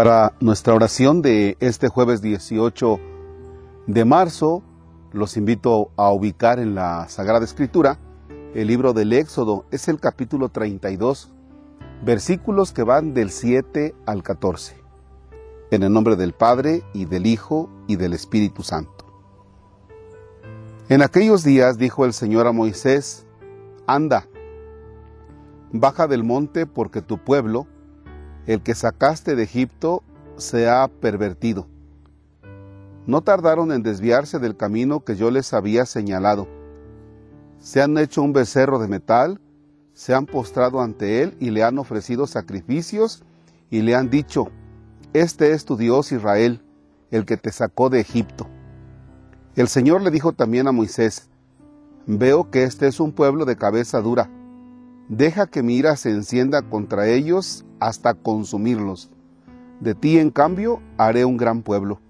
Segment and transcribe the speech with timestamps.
[0.00, 2.98] Para nuestra oración de este jueves 18
[3.86, 4.62] de marzo,
[5.12, 7.98] los invito a ubicar en la Sagrada Escritura
[8.54, 11.30] el libro del Éxodo, es el capítulo 32,
[12.02, 14.82] versículos que van del 7 al 14.
[15.70, 19.04] En el nombre del Padre y del Hijo y del Espíritu Santo.
[20.88, 23.26] En aquellos días dijo el Señor a Moisés,
[23.86, 24.26] Anda,
[25.72, 27.66] baja del monte porque tu pueblo,
[28.46, 30.02] el que sacaste de Egipto,
[30.36, 31.66] se ha pervertido.
[33.06, 36.48] No tardaron en desviarse del camino que yo les había señalado.
[37.58, 39.40] Se han hecho un becerro de metal,
[39.92, 43.22] se han postrado ante él y le han ofrecido sacrificios
[43.70, 44.48] y le han dicho,
[45.12, 46.62] Este es tu Dios Israel,
[47.10, 48.46] el que te sacó de Egipto.
[49.56, 51.28] El Señor le dijo también a Moisés,
[52.06, 54.30] Veo que este es un pueblo de cabeza dura
[55.10, 59.10] Deja que mi ira se encienda contra ellos hasta consumirlos.
[59.80, 62.00] De ti, en cambio, haré un gran pueblo.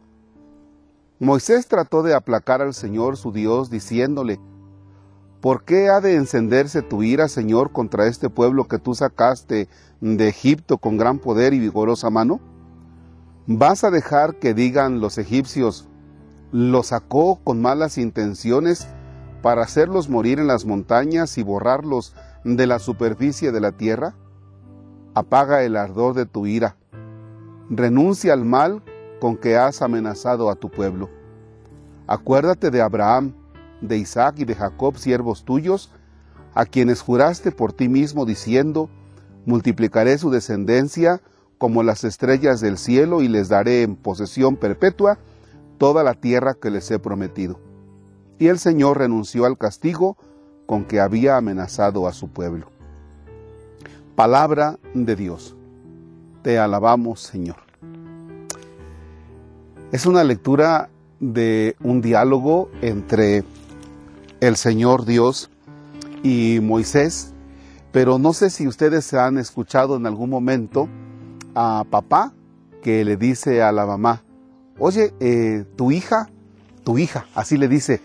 [1.19, 4.39] Moisés trató de aplacar al Señor su Dios, diciéndole,
[5.41, 9.71] ¿Por qué ha de encenderse tu ira, Señor, contra este pueblo que tú sacaste
[10.03, 12.39] de Egipto con gran poder y vigorosa mano?
[13.47, 15.89] ¿Vas a dejar que digan los egipcios,
[16.53, 18.89] lo sacó con malas intenciones
[19.43, 24.15] para hacerlos morir en las montañas y borrarlos de la superficie de la tierra?
[25.15, 26.77] Apaga el ardor de tu ira.
[27.69, 28.83] Renuncia al mal
[29.21, 31.09] con que has amenazado a tu pueblo.
[32.07, 33.35] Acuérdate de Abraham,
[33.81, 35.91] de Isaac y de Jacob, siervos tuyos,
[36.55, 38.91] a quienes juraste por ti mismo diciendo,
[39.47, 41.21] multiplicaré su descendencia
[41.59, 45.19] como las estrellas del cielo y les daré en posesión perpetua
[45.79, 47.70] toda la tierra que les he prometido.
[48.41, 50.17] Y el Señor renunció al castigo
[50.65, 52.69] con que había amenazado a su pueblo.
[54.17, 55.55] Palabra de Dios.
[56.43, 57.57] Te alabamos, Señor.
[59.93, 60.89] Es una lectura
[61.21, 63.45] de un diálogo entre
[64.41, 65.51] el Señor Dios
[66.23, 67.35] y Moisés,
[67.93, 70.89] pero no sé si ustedes han escuchado en algún momento
[71.55, 72.33] a papá
[72.83, 74.23] que le dice a la mamá,
[74.79, 76.31] oye, eh, tu hija,
[76.85, 78.01] tu hija, así le dice,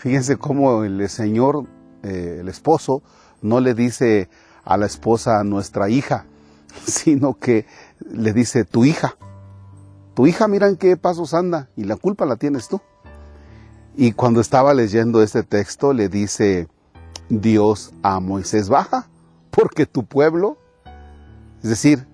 [0.00, 1.66] fíjense cómo el Señor
[2.02, 3.02] eh, el esposo
[3.42, 4.30] no le dice
[4.64, 6.24] a la esposa nuestra hija,
[6.86, 7.66] sino que
[8.10, 9.16] le dice tu hija.
[10.14, 12.80] Tu hija mira en qué pasos anda y la culpa la tienes tú.
[13.94, 16.68] Y cuando estaba leyendo este texto le dice
[17.28, 19.06] Dios a Moisés, baja,
[19.50, 20.56] porque tu pueblo,
[21.62, 22.06] es decir,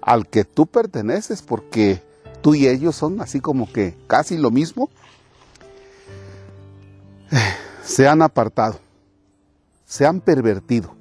[0.00, 2.02] al que tú perteneces, porque
[2.40, 4.88] tú y ellos son así como que casi lo mismo,
[7.82, 8.78] se han apartado
[9.88, 10.94] se han pervertido.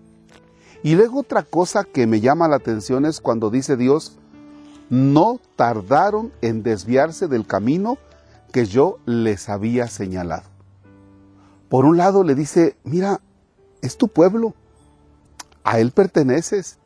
[0.82, 4.18] Y luego otra cosa que me llama la atención es cuando dice Dios,
[4.90, 7.98] no tardaron en desviarse del camino
[8.54, 10.46] que yo les había señalado.
[11.68, 13.20] Por un lado le dice, mira,
[13.82, 14.54] es tu pueblo,
[15.66, 16.78] a él perteneces.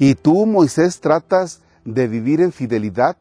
[0.00, 3.16] Y tú, Moisés, tratas de vivir en fidelidad,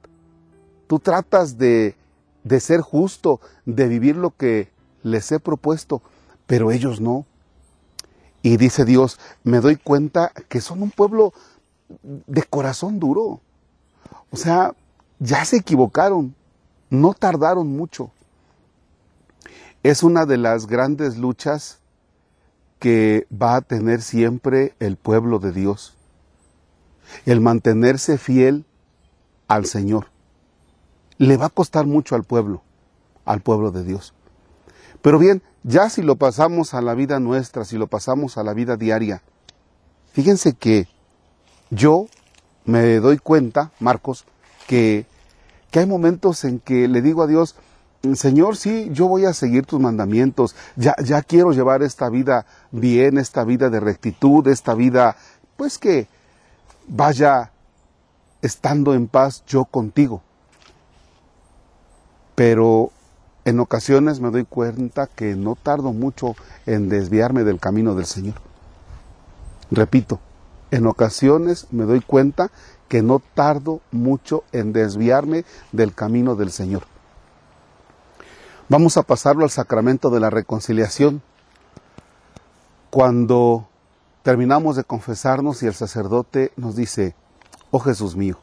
[0.87, 1.95] tú tratas de,
[2.43, 4.69] de ser justo, de vivir lo que
[5.05, 6.01] les he propuesto,
[6.47, 7.25] pero ellos no.
[8.41, 11.31] Y dice Dios, me doy cuenta que son un pueblo
[12.01, 13.39] de corazón duro.
[14.31, 14.73] O sea,
[15.19, 16.35] ya se equivocaron,
[16.89, 18.11] no tardaron mucho.
[19.83, 21.77] Es una de las grandes luchas
[22.79, 25.95] que va a tener siempre el pueblo de Dios.
[27.27, 28.65] El mantenerse fiel
[29.47, 30.07] al Señor.
[31.19, 32.63] Le va a costar mucho al pueblo,
[33.23, 34.15] al pueblo de Dios.
[35.05, 38.55] Pero bien, ya si lo pasamos a la vida nuestra, si lo pasamos a la
[38.55, 39.21] vida diaria,
[40.13, 40.87] fíjense que
[41.69, 42.07] yo
[42.65, 44.25] me doy cuenta, Marcos,
[44.65, 45.05] que,
[45.69, 47.55] que hay momentos en que le digo a Dios,
[48.15, 53.19] Señor, sí, yo voy a seguir tus mandamientos, ya, ya quiero llevar esta vida bien,
[53.19, 55.17] esta vida de rectitud, esta vida,
[55.55, 56.07] pues que
[56.87, 57.51] vaya
[58.41, 60.23] estando en paz yo contigo.
[62.33, 62.91] Pero
[63.45, 68.35] en ocasiones me doy cuenta que no tardo mucho en desviarme del camino del Señor.
[69.69, 70.19] Repito,
[70.71, 72.51] en ocasiones me doy cuenta
[72.89, 76.83] que no tardo mucho en desviarme del camino del Señor.
[78.67, 81.21] Vamos a pasarlo al sacramento de la reconciliación.
[82.89, 83.67] Cuando
[84.23, 87.13] terminamos de confesarnos y el sacerdote nos dice,
[87.69, 88.39] oh Jesús mío,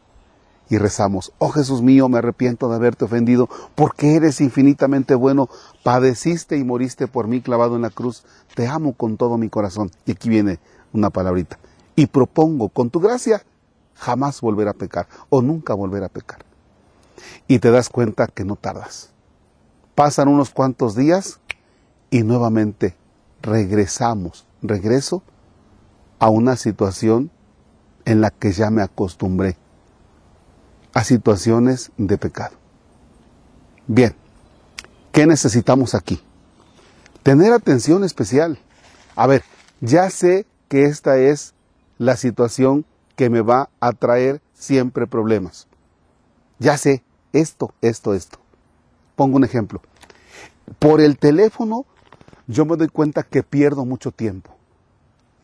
[0.72, 5.50] y rezamos, oh Jesús mío, me arrepiento de haberte ofendido, porque eres infinitamente bueno,
[5.82, 8.24] padeciste y moriste por mí clavado en la cruz,
[8.54, 9.90] te amo con todo mi corazón.
[10.06, 10.60] Y aquí viene
[10.94, 11.58] una palabrita.
[11.94, 13.44] Y propongo con tu gracia
[13.96, 16.38] jamás volver a pecar o nunca volver a pecar.
[17.46, 19.10] Y te das cuenta que no tardas.
[19.94, 21.38] Pasan unos cuantos días
[22.08, 22.96] y nuevamente
[23.42, 25.22] regresamos, regreso
[26.18, 27.30] a una situación
[28.06, 29.58] en la que ya me acostumbré,
[30.94, 32.56] a situaciones de pecado.
[33.86, 34.14] Bien,
[35.12, 36.22] ¿qué necesitamos aquí?
[37.22, 38.58] Tener atención especial.
[39.16, 39.44] A ver,
[39.80, 41.54] ya sé que esta es
[41.98, 42.84] la situación
[43.16, 45.68] que me va a traer siempre problemas.
[46.58, 47.02] Ya sé,
[47.32, 48.38] esto, esto, esto.
[49.16, 49.82] Pongo un ejemplo.
[50.78, 51.86] Por el teléfono
[52.46, 54.56] yo me doy cuenta que pierdo mucho tiempo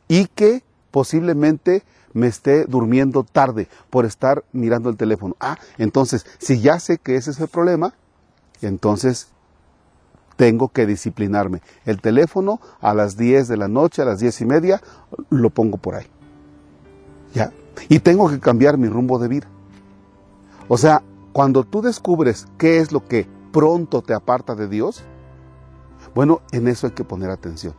[0.08, 1.82] y que posiblemente
[2.12, 5.36] me esté durmiendo tarde por estar mirando el teléfono.
[5.40, 7.94] Ah, entonces, si ya sé que ese es el problema,
[8.60, 9.28] entonces
[10.36, 11.62] tengo que disciplinarme.
[11.84, 14.80] El teléfono a las 10 de la noche, a las 10 y media,
[15.30, 16.06] lo pongo por ahí.
[17.34, 17.52] Ya.
[17.88, 19.48] Y tengo que cambiar mi rumbo de vida.
[20.68, 21.02] O sea,
[21.32, 25.02] cuando tú descubres qué es lo que pronto te aparta de Dios,
[26.14, 27.74] bueno, en eso hay que poner atención.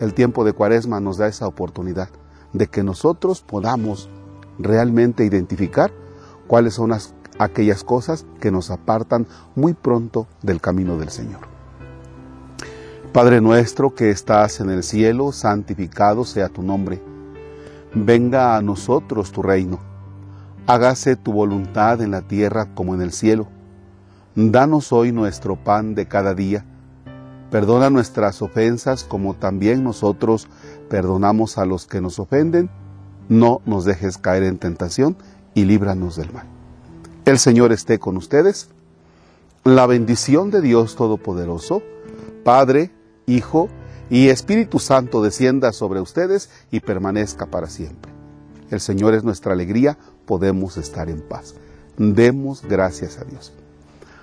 [0.00, 2.08] El tiempo de cuaresma nos da esa oportunidad
[2.52, 4.08] de que nosotros podamos
[4.58, 5.92] realmente identificar
[6.46, 6.92] cuáles son
[7.38, 11.40] aquellas cosas que nos apartan muy pronto del camino del Señor.
[13.12, 17.00] Padre nuestro que estás en el cielo, santificado sea tu nombre.
[17.94, 19.78] Venga a nosotros tu reino.
[20.66, 23.46] Hágase tu voluntad en la tierra como en el cielo.
[24.34, 26.64] Danos hoy nuestro pan de cada día.
[27.54, 30.48] Perdona nuestras ofensas como también nosotros
[30.90, 32.68] perdonamos a los que nos ofenden.
[33.28, 35.16] No nos dejes caer en tentación
[35.54, 36.48] y líbranos del mal.
[37.24, 38.70] El Señor esté con ustedes.
[39.62, 41.80] La bendición de Dios Todopoderoso,
[42.42, 42.90] Padre,
[43.26, 43.68] Hijo
[44.10, 48.10] y Espíritu Santo descienda sobre ustedes y permanezca para siempre.
[48.72, 49.96] El Señor es nuestra alegría,
[50.26, 51.54] podemos estar en paz.
[51.98, 53.52] Demos gracias a Dios.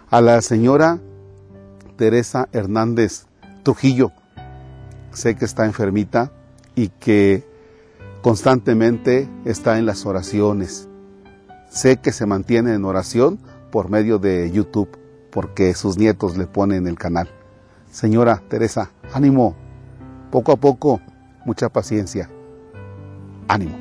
[0.09, 0.99] A la señora
[2.01, 3.27] Teresa Hernández
[3.61, 4.11] Trujillo,
[5.11, 6.31] sé que está enfermita
[6.73, 7.47] y que
[8.23, 10.89] constantemente está en las oraciones.
[11.69, 13.37] Sé que se mantiene en oración
[13.71, 14.89] por medio de YouTube,
[15.29, 17.29] porque sus nietos le ponen el canal.
[17.91, 19.55] Señora Teresa, ánimo,
[20.31, 21.01] poco a poco,
[21.45, 22.31] mucha paciencia.
[23.47, 23.80] Ánimo.